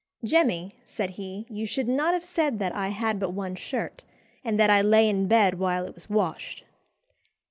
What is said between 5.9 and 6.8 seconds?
was washed."